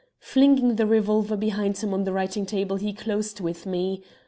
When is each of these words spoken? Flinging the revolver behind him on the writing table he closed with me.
Flinging 0.17 0.77
the 0.77 0.87
revolver 0.87 1.37
behind 1.37 1.77
him 1.77 1.93
on 1.93 2.05
the 2.05 2.11
writing 2.11 2.47
table 2.47 2.77
he 2.77 2.91
closed 2.91 3.39
with 3.39 3.67
me. 3.67 4.01